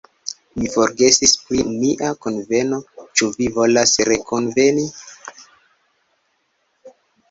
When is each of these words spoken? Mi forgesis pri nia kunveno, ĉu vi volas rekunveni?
Mi 0.61 0.69
forgesis 0.75 1.33
pri 1.41 1.65
nia 1.73 2.09
kunveno, 2.27 2.81
ĉu 3.21 3.31
vi 3.37 3.53
volas 3.61 3.97
rekunveni? 4.13 4.91